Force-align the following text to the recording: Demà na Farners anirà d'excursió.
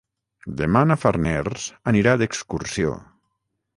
Demà 0.61 0.81
na 0.91 0.97
Farners 1.01 1.67
anirà 1.93 2.17
d'excursió. 2.23 2.95